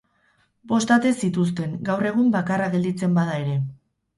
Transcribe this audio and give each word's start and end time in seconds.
Bost 0.71 0.93
ate 0.95 1.11
zituzten, 1.27 1.75
gaur 1.91 2.07
egun 2.13 2.33
bakarra 2.37 2.73
gelditzen 2.77 3.15
bada 3.21 3.37
ere. 3.45 3.55